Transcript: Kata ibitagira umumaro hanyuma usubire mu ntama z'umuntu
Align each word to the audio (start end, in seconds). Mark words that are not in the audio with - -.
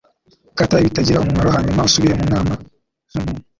Kata 0.57 0.75
ibitagira 0.81 1.17
umumaro 1.21 1.49
hanyuma 1.55 1.85
usubire 1.87 2.13
mu 2.19 2.25
ntama 2.31 2.53
z'umuntu 3.11 3.43